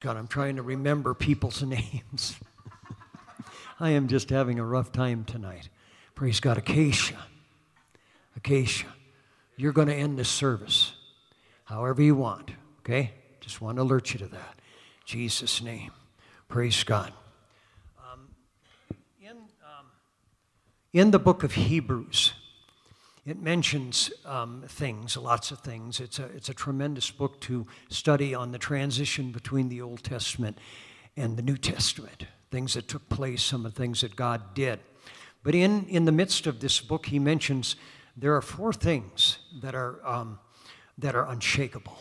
[0.00, 2.36] God, I'm trying to remember people's names.
[3.80, 5.68] I am just having a rough time tonight.
[6.14, 6.58] Praise God.
[6.58, 7.18] Acacia.
[8.36, 8.86] Acacia.
[9.56, 10.94] You're going to end this service
[11.64, 12.50] however you want,
[12.80, 13.12] okay?
[13.40, 14.58] Just want to alert you to that.
[15.04, 15.92] Jesus' name.
[16.48, 17.12] Praise God.
[17.98, 18.28] Um,
[19.20, 19.86] in, um,
[20.92, 22.32] in the book of Hebrews,
[23.26, 26.00] it mentions um, things, lots of things.
[26.00, 30.58] It's a, it's a tremendous book to study on the transition between the Old Testament
[31.16, 34.80] and the New Testament, things that took place, some of the things that God did.
[35.42, 37.76] But in, in the midst of this book, he mentions
[38.16, 40.38] there are four things that are, um,
[40.98, 41.98] that are unshakable.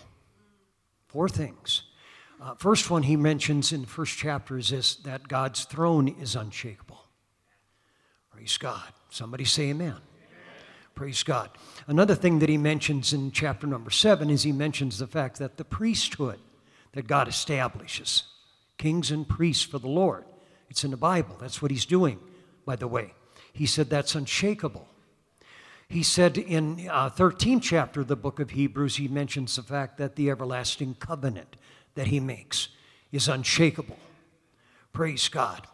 [1.07, 1.83] Four things.
[2.41, 6.35] Uh, first one he mentions in the first chapter is this that God's throne is
[6.35, 7.03] unshakable.
[8.31, 8.93] Praise God.
[9.09, 9.97] Somebody say amen.
[10.99, 11.49] Praise God.
[11.87, 15.55] Another thing that he mentions in chapter number seven is he mentions the fact that
[15.55, 16.39] the priesthood
[16.91, 18.23] that God establishes,
[18.77, 20.25] kings and priests for the Lord,
[20.69, 21.37] it's in the Bible.
[21.39, 22.19] That's what he's doing,
[22.65, 23.13] by the way.
[23.53, 24.89] He said that's unshakable.
[25.87, 29.99] He said in uh, 13th chapter of the book of Hebrews, he mentions the fact
[29.99, 31.55] that the everlasting covenant
[31.95, 32.67] that he makes
[33.13, 33.99] is unshakable.
[34.91, 35.65] Praise God.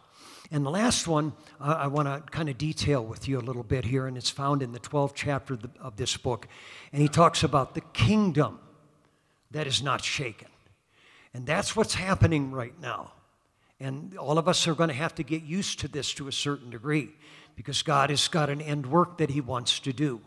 [0.50, 3.62] And the last one uh, I want to kind of detail with you a little
[3.62, 6.46] bit here, and it's found in the 12th chapter of, this book.
[6.92, 8.58] And he talks about the kingdom
[9.50, 10.48] that is not shaken.
[11.34, 13.12] And that's what's happening right now.
[13.80, 16.32] And all of us are going to have to get used to this to a
[16.32, 17.10] certain degree
[17.56, 20.20] because God has got an end work that He wants to do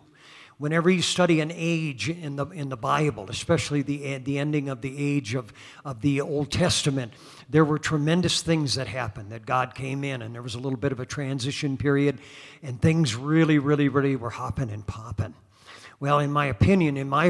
[0.59, 4.69] whenever you study an age in the, in the Bible, especially the, eh, the ending
[4.69, 5.51] of the age of,
[5.83, 7.13] of the Old Testament,
[7.49, 10.77] there were tremendous things that happened that God came in, and there was a little
[10.77, 12.19] bit of a transition period,
[12.61, 15.33] and things really, really, really were hopping and popping.
[15.99, 17.25] Well, in my opinion, in my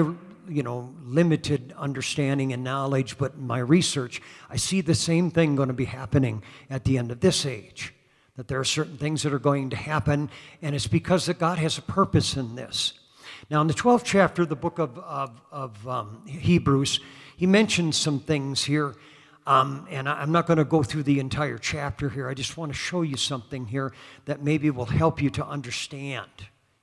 [0.49, 5.67] you know limited understanding and knowledge, but my research, I see the same thing going
[5.67, 7.93] to be happening at the end of this age.
[8.37, 10.29] That there are certain things that are going to happen,
[10.61, 12.98] and it's because that God has a purpose in this.
[13.49, 16.99] Now, in the 12th chapter of the book of, of, of um, Hebrews,
[17.35, 18.95] he mentions some things here.
[19.47, 22.29] Um, and I'm not going to go through the entire chapter here.
[22.29, 23.91] I just want to show you something here
[24.25, 26.29] that maybe will help you to understand.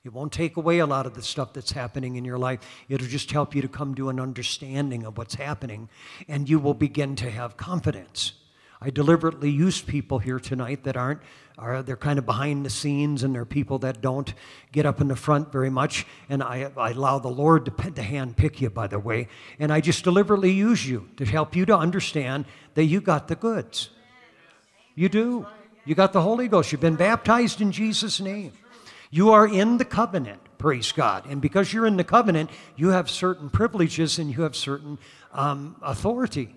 [0.04, 2.60] It won't take away a lot of the stuff that's happening in your life.
[2.88, 5.88] It'll just help you to come to an understanding of what's happening,
[6.26, 8.32] and you will begin to have confidence.
[8.80, 11.20] I deliberately use people here tonight that aren't
[11.58, 14.34] are they're kind of behind the scenes and they're people that don't
[14.72, 18.02] get up in the front very much and I, I allow the Lord to, to
[18.02, 19.28] hand pick you by the way
[19.58, 22.44] and I just deliberately use you to help you to understand
[22.74, 23.88] that you got the goods.
[24.94, 25.46] You do.
[25.86, 26.72] You got the Holy Ghost.
[26.72, 28.52] You've been baptized in Jesus' name.
[29.10, 31.26] You are in the covenant, praise God.
[31.26, 34.98] And because you're in the covenant, you have certain privileges and you have certain
[35.32, 36.54] um, authority.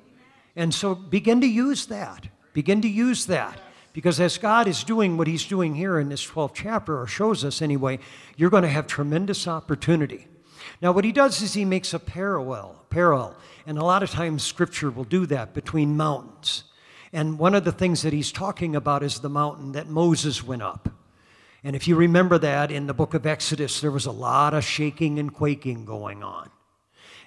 [0.59, 2.28] And so begin to use that.
[2.52, 3.62] Begin to use that.
[3.94, 7.46] Because as God is doing what He's doing here in this 12th chapter, or shows
[7.46, 7.97] us anyway,
[8.36, 10.28] you're going to have tremendous opportunity.
[10.81, 14.44] Now, what He does is He makes a parallel, parallel, and a lot of times
[14.44, 16.66] Scripture will do that between mountains.
[17.14, 20.62] And one of the things that He's talking about is the mountain that Moses went
[20.62, 20.90] up.
[21.64, 24.66] And if you remember that in the book of Exodus, there was a lot of
[24.66, 26.50] shaking and quaking going on.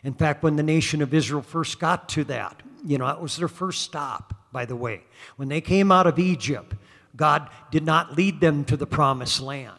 [0.04, 3.36] In fact, when the nation of Israel first got to that, you know, it was
[3.36, 5.02] their first stop, by the way.
[5.36, 6.74] When they came out of Egypt,
[7.14, 9.78] God did not lead them to the promised land.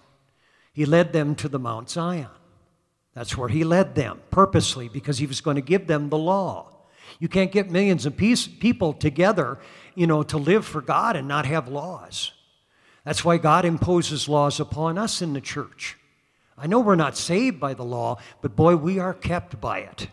[0.73, 2.27] He led them to the Mount Zion.
[3.13, 6.69] That's where He led them purposely because He was going to give them the law.
[7.19, 9.59] You can't get millions of people together,
[9.93, 12.31] you know, to live for God and not have laws.
[13.05, 15.97] That's why God imposes laws upon us in the church.
[16.57, 20.07] I know we're not saved by the law, but boy, we are kept by it.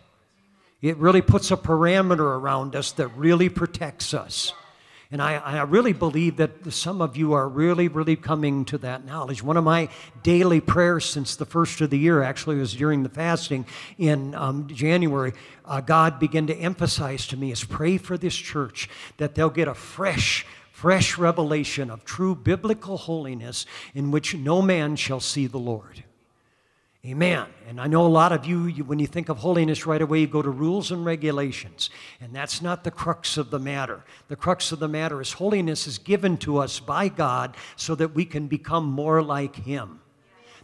[0.81, 4.53] It really puts a parameter around us that really protects us.
[5.11, 9.05] And I, I, really believe that some of you are really, really coming to that
[9.05, 9.43] knowledge.
[9.43, 9.89] One of my
[10.23, 13.65] daily prayers since the first of the year actually was during the fasting
[13.97, 15.33] in um, January.
[15.65, 19.67] Uh, God began to emphasize to me is pray for this church that they'll get
[19.67, 25.59] a fresh, fresh revelation of true biblical holiness in which no man shall see the
[25.59, 26.05] Lord.
[27.03, 27.47] Amen.
[27.67, 30.19] And I know a lot of you, you, when you think of holiness right away,
[30.19, 31.89] you go to rules and regulations.
[32.19, 34.03] And that's not the crux of the matter.
[34.27, 38.13] The crux of the matter is holiness is given to us by God so that
[38.13, 39.99] we can become more like Him.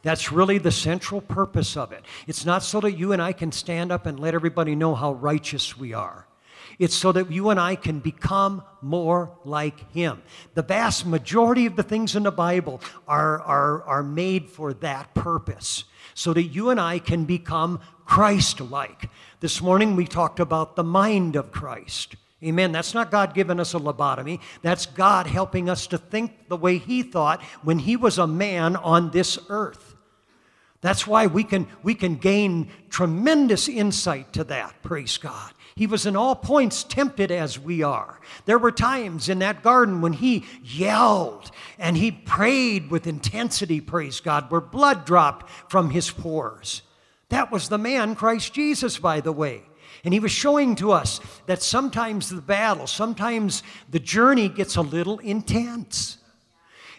[0.04, 2.06] That's really the central purpose of it.
[2.28, 5.14] It's not so that you and I can stand up and let everybody know how
[5.14, 6.28] righteous we are.
[6.78, 10.22] It's so that you and I can become more like Him.
[10.54, 15.16] The vast majority of the things in the Bible are, are, are made for that
[15.16, 15.86] purpose
[16.18, 19.12] so that you and I can become Christ like.
[19.40, 22.16] This morning we talked about the mind of Christ.
[22.44, 22.72] Amen.
[22.72, 24.40] That's not God giving us a lobotomy.
[24.64, 28.76] That's God helping us to think the way He thought when He was a man
[28.76, 29.87] on this earth.
[30.82, 35.52] That's why we can, we can gain tremendous insight to that, praise God.
[35.76, 38.20] He was in all points tempted as we are.
[38.46, 44.20] There were times in that garden when he yelled and he prayed with intensity, praise
[44.20, 46.82] God, where blood dropped from his pores.
[47.30, 49.64] That was the man, Christ Jesus, by the way.
[50.04, 54.82] And he was showing to us that sometimes the battle, sometimes the journey gets a
[54.82, 56.18] little intense.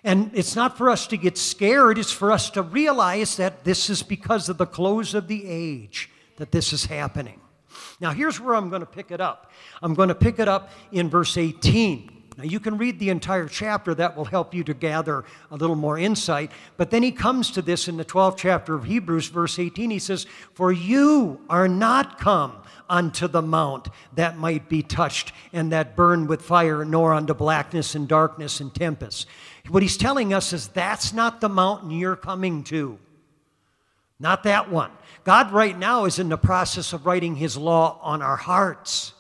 [0.05, 3.91] And it's not for us to get scared, it's for us to realize that this
[3.91, 7.41] is because of the close of the age that this is happening.
[8.01, 9.51] Now, here's where I'm going to pick it up.
[9.83, 12.19] I'm going to pick it up in verse 18.
[12.39, 15.75] Now, you can read the entire chapter, that will help you to gather a little
[15.75, 16.53] more insight.
[16.77, 19.91] But then he comes to this in the 12th chapter of Hebrews, verse 18.
[19.91, 25.73] He says, For you are not come unto the mount that might be touched and
[25.73, 29.27] that burned with fire, nor unto blackness and darkness and tempest.
[29.69, 32.99] What he's telling us is that's not the mountain you're coming to.
[34.21, 34.91] Not that one.
[35.25, 39.13] God, right now, is in the process of writing his law on our hearts.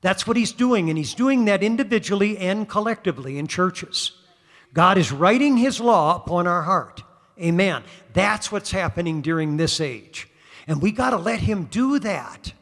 [0.00, 4.12] That's what he's doing, and he's doing that individually and collectively in churches.
[4.74, 7.02] God is writing his law upon our heart.
[7.40, 7.82] Amen.
[8.12, 10.28] That's what's happening during this age.
[10.66, 12.52] And we got to let him do that.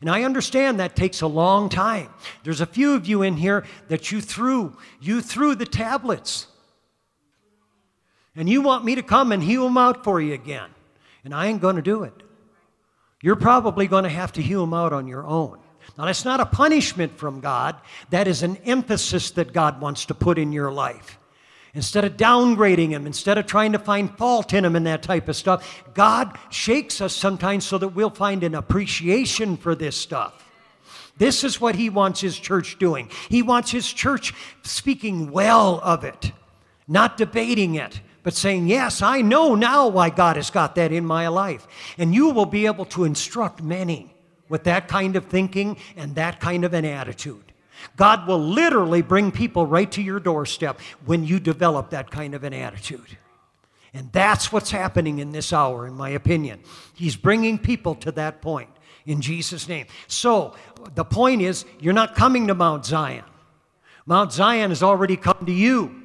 [0.00, 2.08] And I understand that takes a long time.
[2.42, 6.46] There's a few of you in here that you threw, you threw the tablets.
[8.34, 10.70] And you want me to come and hew them out for you again.
[11.24, 12.22] And I ain't going to do it.
[13.20, 15.58] You're probably going to have to hew them out on your own.
[15.98, 17.76] Now, that's not a punishment from God.
[18.10, 21.18] That is an emphasis that God wants to put in your life.
[21.74, 25.28] Instead of downgrading him, instead of trying to find fault in him and that type
[25.28, 30.50] of stuff, God shakes us sometimes so that we'll find an appreciation for this stuff.
[31.16, 33.08] This is what he wants his church doing.
[33.28, 36.32] He wants his church speaking well of it,
[36.88, 41.04] not debating it, but saying, Yes, I know now why God has got that in
[41.04, 41.66] my life.
[41.98, 44.14] And you will be able to instruct many
[44.48, 47.52] with that kind of thinking and that kind of an attitude.
[47.96, 52.44] God will literally bring people right to your doorstep when you develop that kind of
[52.44, 53.18] an attitude.
[53.94, 56.60] And that's what's happening in this hour, in my opinion.
[56.94, 58.70] He's bringing people to that point
[59.04, 59.86] in Jesus' name.
[60.06, 60.54] So,
[60.94, 63.24] the point is, you're not coming to Mount Zion.
[64.06, 66.01] Mount Zion has already come to you.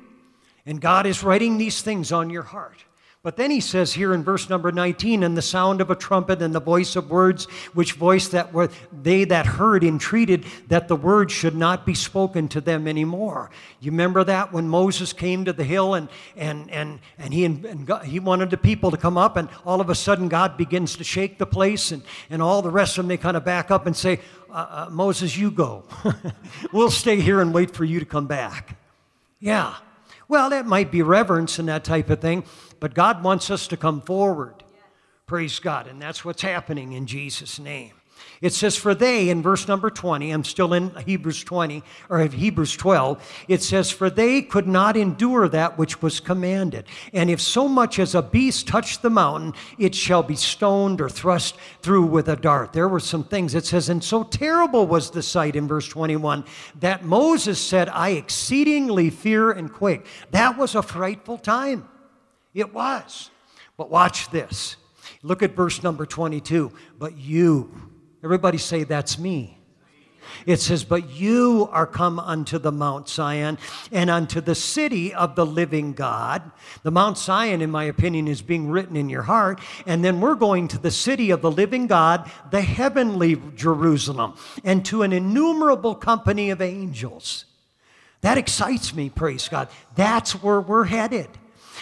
[0.68, 2.84] And God is writing these things on your heart.
[3.24, 6.42] But then he says here in verse number 19, and the sound of a trumpet
[6.42, 10.96] and the voice of words, which voice that were they that heard entreated that the
[10.96, 13.50] word should not be spoken to them anymore.
[13.82, 17.86] You remember that when Moses came to the hill and and and and he and
[17.86, 20.96] God, he wanted the people to come up, and all of a sudden God begins
[20.96, 23.72] to shake the place, and and all the rest of them they kind of back
[23.72, 25.84] up and say, uh, uh, Moses, you go.
[26.72, 28.78] we'll stay here and wait for you to come back.
[29.42, 29.76] Yeah.
[30.28, 32.44] Well, that might be reverence and that type of thing,
[32.80, 34.64] but God wants us to come forward.
[35.26, 35.88] Praise God.
[35.88, 37.94] And that's what's happening in Jesus' name.
[38.42, 42.76] It says, For they, in verse number 20, I'm still in Hebrews 20, or Hebrews
[42.76, 46.86] 12, it says, For they could not endure that which was commanded.
[47.14, 51.10] And if so much as a beast touch the mountain, it shall be stoned or
[51.10, 52.74] thrust through with a dart.
[52.74, 53.56] There were some things.
[53.56, 56.46] It says, And so terrible was the sight in verse 21
[56.80, 60.06] that Moses said, I exceedingly fear and quake.
[60.32, 61.88] That was a frightful time.
[62.54, 63.32] It was.
[63.78, 64.78] But watch this.
[65.24, 66.72] Look at verse number 22.
[66.98, 67.72] But you,
[68.24, 69.58] Everybody say, That's me.
[70.46, 73.58] It says, But you are come unto the Mount Zion
[73.92, 76.52] and unto the city of the living God.
[76.84, 79.60] The Mount Zion, in my opinion, is being written in your heart.
[79.86, 84.34] And then we're going to the city of the living God, the heavenly Jerusalem,
[84.64, 87.46] and to an innumerable company of angels.
[88.22, 89.70] That excites me, praise God.
[89.96, 91.30] That's where we're headed.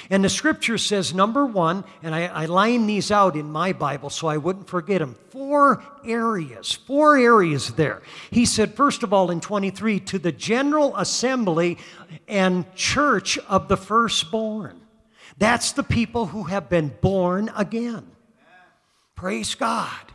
[0.09, 4.09] And the scripture says, number one, and I, I line these out in my Bible
[4.09, 5.15] so I wouldn't forget them.
[5.29, 8.01] Four areas, four areas there.
[8.29, 11.77] He said, first of all, in 23, to the general assembly
[12.27, 14.81] and church of the firstborn.
[15.37, 18.05] That's the people who have been born again.
[19.15, 20.14] Praise God.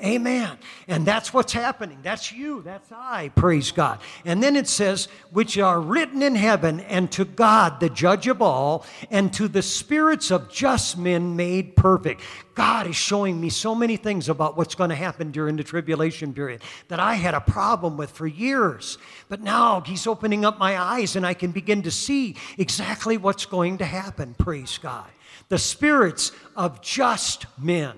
[0.00, 0.56] Amen.
[0.86, 1.98] And that's what's happening.
[2.04, 2.62] That's you.
[2.62, 3.30] That's I.
[3.34, 3.98] Praise God.
[4.24, 8.40] And then it says, which are written in heaven, and to God, the judge of
[8.40, 12.20] all, and to the spirits of just men made perfect.
[12.54, 16.32] God is showing me so many things about what's going to happen during the tribulation
[16.32, 18.98] period that I had a problem with for years.
[19.28, 23.46] But now He's opening up my eyes, and I can begin to see exactly what's
[23.46, 24.34] going to happen.
[24.38, 25.10] Praise God.
[25.48, 27.96] The spirits of just men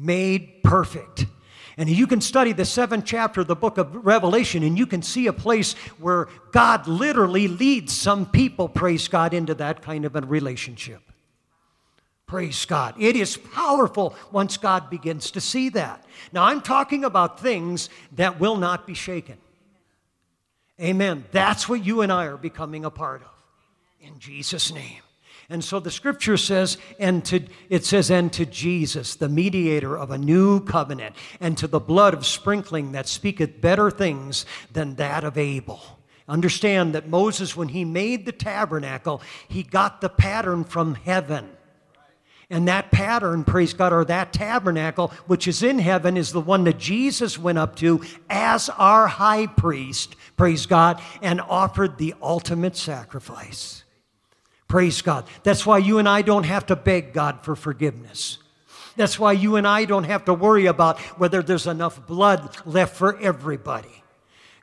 [0.00, 1.26] made perfect.
[1.76, 5.02] And you can study the seventh chapter of the book of Revelation, and you can
[5.02, 10.16] see a place where God literally leads some people, praise God, into that kind of
[10.16, 11.00] a relationship.
[12.26, 12.94] Praise God.
[12.98, 16.04] It is powerful once God begins to see that.
[16.32, 19.38] Now, I'm talking about things that will not be shaken.
[20.80, 21.24] Amen.
[21.32, 23.28] That's what you and I are becoming a part of.
[24.00, 25.02] In Jesus' name.
[25.50, 30.12] And so the scripture says, and to, it says, and to Jesus, the mediator of
[30.12, 35.24] a new covenant, and to the blood of sprinkling that speaketh better things than that
[35.24, 35.80] of Abel.
[36.28, 41.50] Understand that Moses, when he made the tabernacle, he got the pattern from heaven.
[42.48, 46.62] And that pattern, praise God, or that tabernacle, which is in heaven, is the one
[46.64, 52.76] that Jesus went up to as our high priest, praise God, and offered the ultimate
[52.76, 53.79] sacrifice.
[54.70, 55.24] Praise God.
[55.42, 58.38] That's why you and I don't have to beg God for forgiveness.
[58.94, 62.94] That's why you and I don't have to worry about whether there's enough blood left
[62.94, 64.04] for everybody.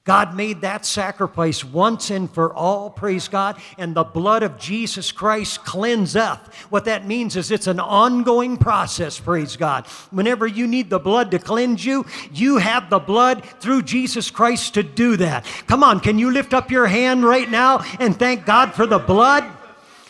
[0.05, 5.11] God made that sacrifice once and for all, praise God, and the blood of Jesus
[5.11, 6.53] Christ cleanseth.
[6.69, 9.85] What that means is it's an ongoing process, praise God.
[10.11, 14.75] Whenever you need the blood to cleanse you, you have the blood through Jesus Christ
[14.75, 15.45] to do that.
[15.67, 18.99] Come on, can you lift up your hand right now and thank God for the
[18.99, 19.56] blood?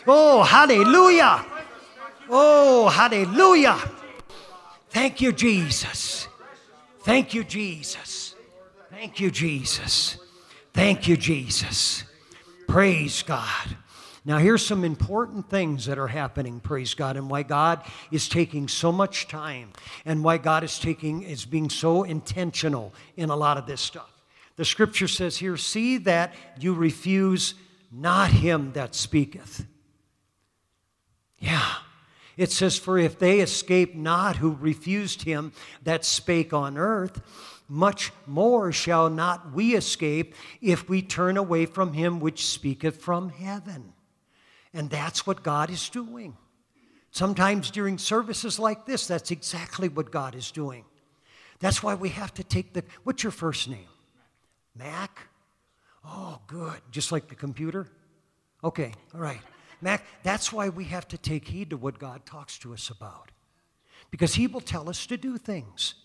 [0.08, 1.46] Oh, hallelujah!
[2.30, 3.78] Oh, hallelujah!
[4.90, 6.28] Thank you, Jesus.
[7.02, 8.36] Thank you, Jesus.
[8.90, 10.18] Thank you, Jesus.
[10.74, 12.04] Thank you, Jesus.
[12.68, 13.78] Praise God.
[14.26, 18.68] Now, here's some important things that are happening, praise God, and why God is taking
[18.68, 19.72] so much time
[20.04, 24.12] and why God is taking is being so intentional in a lot of this stuff.
[24.58, 27.54] The scripture says here, see that you refuse
[27.92, 29.66] not him that speaketh.
[31.40, 31.74] Yeah.
[32.38, 35.52] It says, For if they escape not who refused him
[35.84, 37.22] that spake on earth,
[37.68, 43.30] much more shall not we escape if we turn away from him which speaketh from
[43.30, 43.94] heaven.
[44.74, 46.38] And that's what God is doing.
[47.12, 50.86] Sometimes during services like this, that's exactly what God is doing.
[51.60, 52.84] That's why we have to take the.
[53.04, 53.88] What's your first name?
[54.76, 55.20] Mac?
[56.06, 56.80] Oh, good.
[56.92, 57.88] Just like the computer?
[58.64, 59.42] Okay, all right.
[59.82, 63.32] Mac, that's why we have to take heed to what God talks to us about.
[64.12, 65.96] Because He will tell us to do things.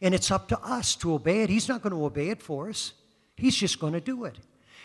[0.00, 1.50] And it's up to us to obey it.
[1.50, 2.92] He's not going to obey it for us,
[3.36, 4.38] He's just going to do it.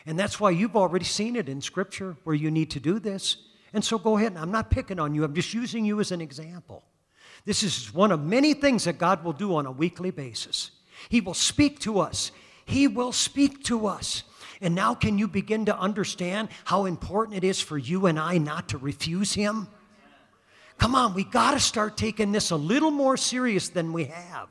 [0.05, 3.38] And that's why you've already seen it in Scripture where you need to do this.
[3.74, 4.36] And so go ahead.
[4.38, 6.84] I'm not picking on you, I'm just using you as an example.
[7.46, 10.72] This is one of many things that God will do on a weekly basis.
[11.08, 12.31] He will speak to us.
[12.65, 14.24] He will speak to us.
[14.61, 18.37] And now, can you begin to understand how important it is for you and I
[18.37, 19.67] not to refuse Him?
[20.77, 24.49] Come on, we got to start taking this a little more serious than we have.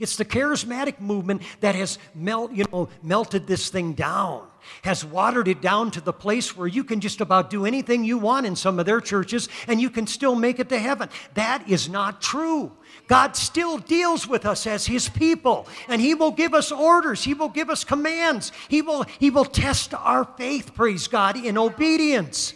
[0.00, 4.46] It's the charismatic movement that has melt, you know, melted this thing down,
[4.82, 8.18] has watered it down to the place where you can just about do anything you
[8.18, 11.08] want in some of their churches and you can still make it to heaven.
[11.34, 12.72] That is not true.
[13.08, 17.34] God still deals with us as his people and he will give us orders, he
[17.34, 18.52] will give us commands.
[18.68, 22.54] He will he will test our faith, praise God, in obedience.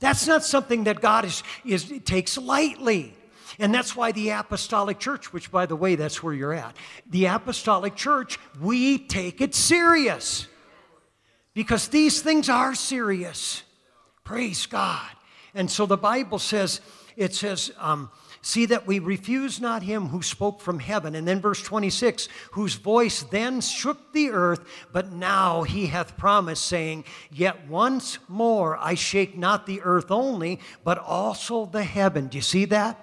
[0.00, 3.14] That's not something that God is, is takes lightly.
[3.58, 6.76] And that's why the apostolic church, which by the way, that's where you're at,
[7.08, 10.48] the apostolic church, we take it serious.
[11.54, 13.62] Because these things are serious.
[14.24, 15.10] Praise God.
[15.54, 16.80] And so the Bible says,
[17.16, 18.10] it says, um,
[18.44, 21.14] See that we refuse not him who spoke from heaven.
[21.14, 26.64] And then verse 26, whose voice then shook the earth, but now he hath promised,
[26.64, 32.26] saying, Yet once more I shake not the earth only, but also the heaven.
[32.26, 32.98] Do you see that?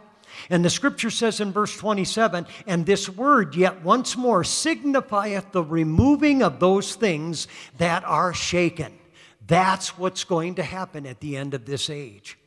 [0.49, 5.63] And the scripture says in verse 27 And this word, yet once more, signifieth the
[5.63, 8.97] removing of those things that are shaken.
[9.45, 12.37] That's what's going to happen at the end of this age,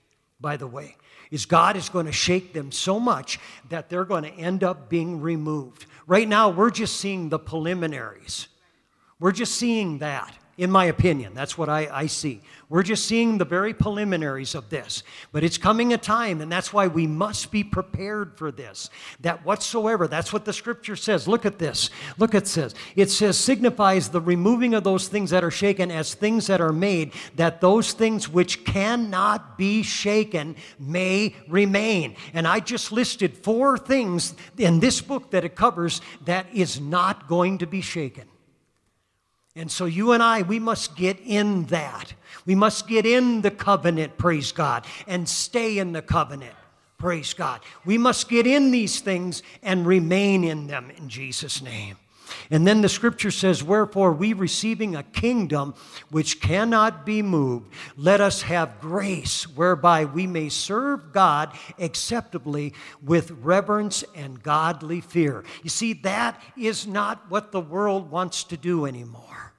[0.40, 0.96] by the way.
[1.30, 4.88] Is God is going to shake them so much that they're going to end up
[4.88, 5.86] being removed.
[6.06, 8.48] Right now, we're just seeing the preliminaries.
[9.18, 11.32] We're just seeing that in my opinion.
[11.34, 12.42] That's what I, I, see.
[12.68, 15.02] We're just seeing the very preliminaries of this.
[15.32, 18.90] But it's coming a time, and that's why we must be prepared for this.
[19.20, 21.26] That whatsoever, that's what the scripture says.
[21.26, 21.88] Look at this.
[22.18, 22.74] Look at this.
[22.96, 26.72] It says, signifies the removing of those things that are shaken as things that are
[26.72, 32.14] made, that those things which cannot be shaken may remain.
[32.34, 37.26] And I just listed four things in this book that it covers that is not
[37.26, 38.28] going to be shaken.
[39.54, 42.14] And so you and I, we must get in that.
[42.46, 46.54] We must get in the covenant, praise God, and stay in the covenant.
[46.96, 47.60] Praise God.
[47.84, 51.96] We must get in these things and remain in them in Jesus' name.
[52.50, 55.74] And then the scripture says, Wherefore, we receiving a kingdom
[56.10, 63.30] which cannot be moved, let us have grace whereby we may serve God acceptably with
[63.30, 65.44] reverence and godly fear.
[65.62, 69.52] You see, that is not what the world wants to do anymore.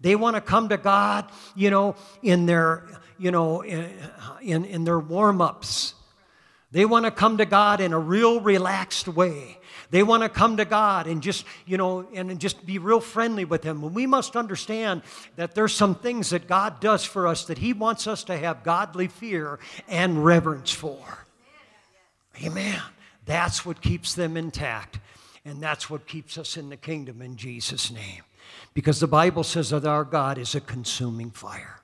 [0.00, 2.86] They want to come to God, you know, in their,
[3.18, 5.94] you know, in, in their warm ups.
[6.72, 9.58] They want to come to God in a real relaxed way.
[9.90, 13.44] They want to come to God and just, you know, and just be real friendly
[13.44, 13.82] with Him.
[13.82, 15.02] And we must understand
[15.34, 18.62] that there's some things that God does for us that He wants us to have
[18.62, 19.58] godly fear
[19.88, 21.26] and reverence for.
[22.42, 22.80] Amen.
[23.26, 25.00] That's what keeps them intact.
[25.44, 28.22] And that's what keeps us in the kingdom in Jesus' name.
[28.74, 31.80] Because the Bible says that our God is a consuming fire.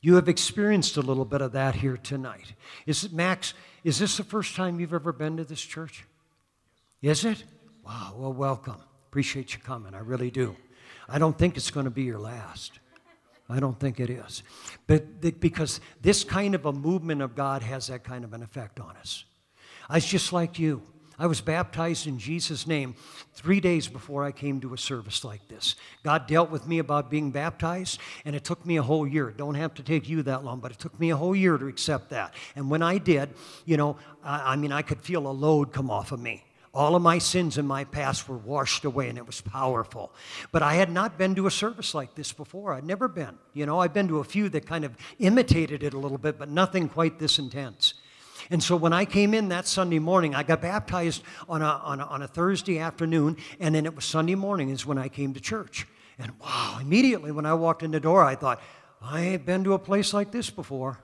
[0.00, 2.54] You have experienced a little bit of that here tonight.
[2.86, 3.52] Is it, Max,
[3.84, 6.04] is this the first time you've ever been to this church?
[7.02, 7.44] Is it?
[7.84, 8.76] Wow, well, welcome.
[9.08, 9.94] Appreciate you coming.
[9.94, 10.56] I really do.
[11.08, 12.80] I don't think it's going to be your last.
[13.48, 14.42] I don't think it is.
[14.86, 18.78] But because this kind of a movement of God has that kind of an effect
[18.78, 19.24] on us.
[19.88, 20.82] I was just like you.
[21.18, 22.94] I was baptized in Jesus' name
[23.34, 25.74] three days before I came to a service like this.
[26.04, 29.28] God dealt with me about being baptized, and it took me a whole year.
[29.28, 31.58] It don't have to take you that long, but it took me a whole year
[31.58, 32.34] to accept that.
[32.54, 33.30] And when I did,
[33.64, 36.44] you know, I, I mean, I could feel a load come off of me.
[36.72, 40.12] All of my sins in my past were washed away, and it was powerful.
[40.52, 42.74] But I had not been to a service like this before.
[42.74, 43.36] I'd never been.
[43.54, 46.38] You know, I've been to a few that kind of imitated it a little bit,
[46.38, 47.94] but nothing quite this intense.
[48.50, 52.00] And so when I came in that Sunday morning, I got baptized on a, on
[52.00, 55.34] a, on a Thursday afternoon, and then it was Sunday morning is when I came
[55.34, 55.86] to church.
[56.18, 58.60] And wow, immediately when I walked in the door, I thought,
[59.00, 60.98] I ain't been to a place like this before.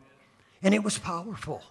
[0.62, 1.62] And it was powerful.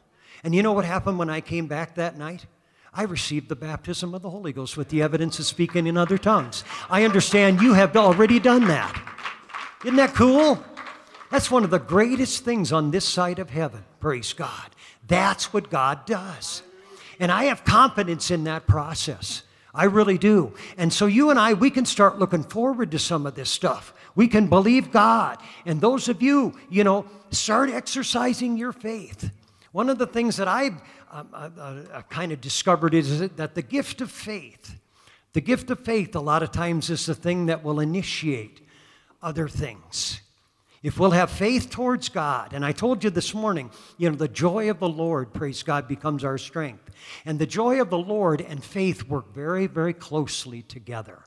[0.43, 2.45] And you know what happened when I came back that night?
[2.93, 6.17] I received the baptism of the Holy Ghost with the evidence of speaking in other
[6.17, 6.63] tongues.
[6.89, 9.01] I understand you have already done that.
[9.83, 10.63] Isn't that cool?
[11.31, 13.83] That's one of the greatest things on this side of heaven.
[13.99, 14.69] Praise God.
[15.07, 16.63] That's what God does.
[17.19, 19.43] And I have confidence in that process.
[19.73, 20.53] I really do.
[20.77, 23.93] And so you and I, we can start looking forward to some of this stuff.
[24.15, 25.39] We can believe God.
[25.65, 29.31] And those of you, you know, start exercising your faith.
[29.71, 30.79] One of the things that I've
[31.11, 34.75] uh, uh, uh, kind of discovered is that the gift of faith,
[35.33, 38.61] the gift of faith, a lot of times is the thing that will initiate
[39.21, 40.21] other things.
[40.83, 44.27] If we'll have faith towards God, and I told you this morning, you know, the
[44.27, 46.91] joy of the Lord, praise God, becomes our strength.
[47.25, 51.23] And the joy of the Lord and faith work very, very closely together.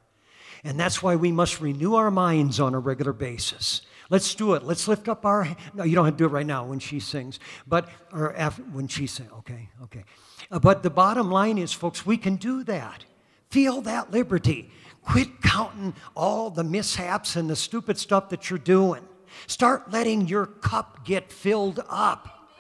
[0.63, 3.81] And that's why we must renew our minds on a regular basis.
[4.11, 4.63] Let's do it.
[4.63, 5.49] Let's lift up our.
[5.73, 8.63] No, you don't have to do it right now when she sings, but or after,
[8.63, 9.33] when she sings.
[9.39, 10.05] Okay, okay.
[10.51, 13.05] Uh, but the bottom line is, folks, we can do that.
[13.49, 14.71] Feel that liberty.
[15.03, 19.03] Quit counting all the mishaps and the stupid stuff that you're doing.
[19.47, 22.51] Start letting your cup get filled up.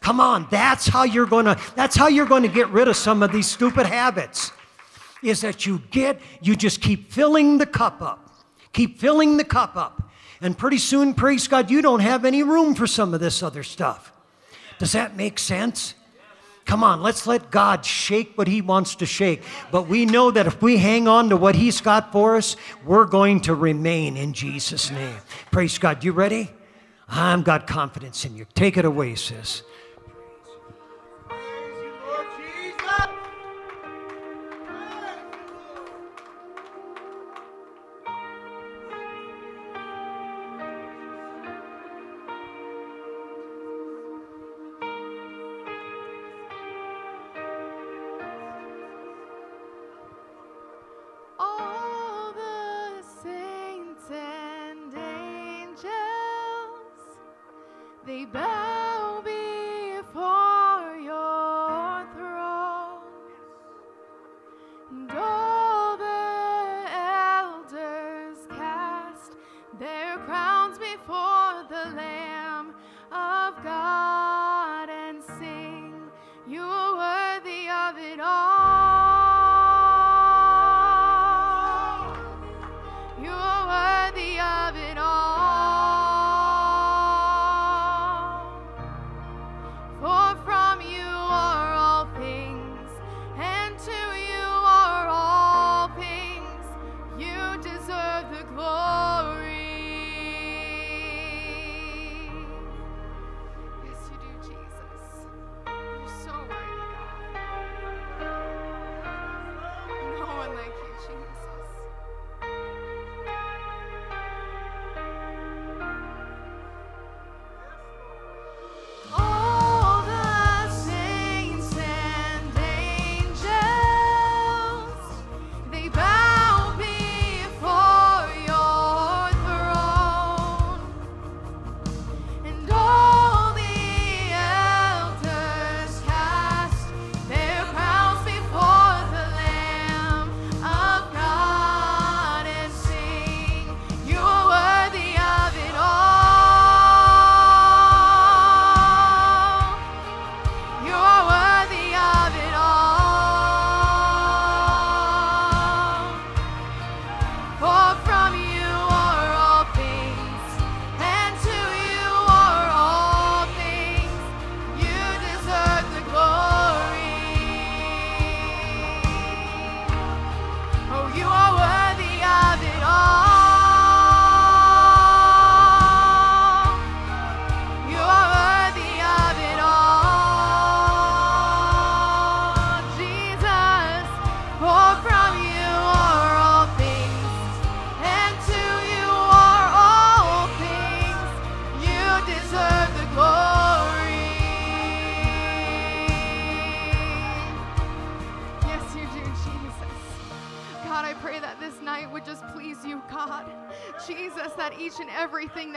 [0.00, 2.96] Come on, that's how you're going to that's how you're going to get rid of
[2.96, 4.52] some of these stupid habits.
[5.22, 8.30] Is that you get you just keep filling the cup up.
[8.72, 10.10] Keep filling the cup up.
[10.40, 13.62] And pretty soon, praise God, you don't have any room for some of this other
[13.62, 14.12] stuff.
[14.78, 15.94] Does that make sense?
[16.64, 19.42] Come on, let's let God shake what He wants to shake.
[19.70, 23.04] But we know that if we hang on to what He's got for us, we're
[23.04, 25.16] going to remain in Jesus' name.
[25.50, 26.02] Praise God.
[26.02, 26.50] You ready?
[27.08, 28.46] I've got confidence in you.
[28.54, 29.62] Take it away, sis.
[58.14, 58.63] be back.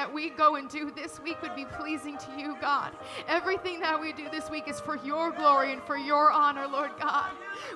[0.08, 2.94] That we go and do this week would be pleasing to you, God.
[3.28, 6.92] Everything that we do this week is for your glory and for your honor, Lord
[6.98, 7.32] God.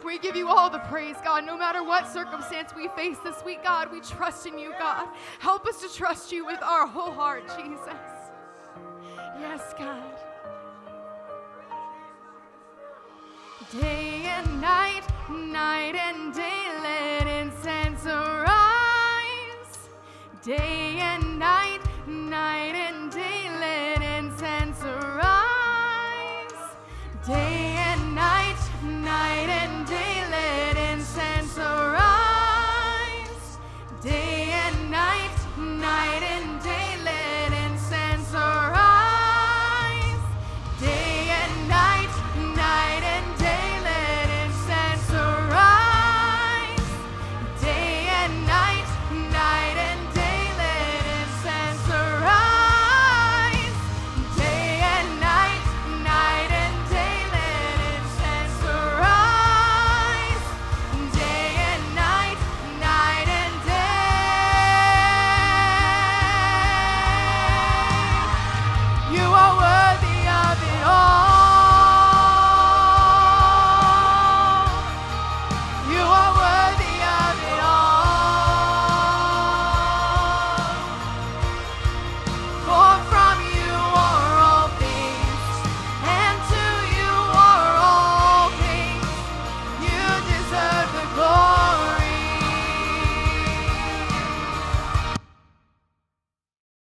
[0.05, 1.45] We give you all the praise, God.
[1.45, 5.09] No matter what circumstance we face this week, God, we trust in you, God.
[5.39, 7.89] Help us to trust you with our whole heart, Jesus.
[9.37, 10.03] Yes, God.
[13.77, 18.61] Day and night, night and day, let incense arise.
[20.43, 21.70] Day and night,
[22.11, 22.90] night.